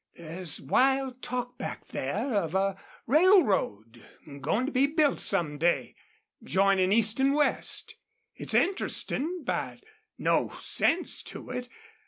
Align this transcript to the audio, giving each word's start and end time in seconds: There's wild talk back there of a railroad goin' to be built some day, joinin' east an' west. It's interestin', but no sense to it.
There's 0.15 0.59
wild 0.59 1.21
talk 1.21 1.59
back 1.59 1.85
there 1.89 2.33
of 2.33 2.55
a 2.55 2.75
railroad 3.05 4.01
goin' 4.41 4.65
to 4.65 4.71
be 4.71 4.87
built 4.87 5.19
some 5.19 5.59
day, 5.59 5.93
joinin' 6.43 6.91
east 6.91 7.19
an' 7.21 7.33
west. 7.33 7.97
It's 8.33 8.55
interestin', 8.55 9.43
but 9.43 9.83
no 10.17 10.53
sense 10.57 11.21
to 11.37 11.51
it. 11.51 11.69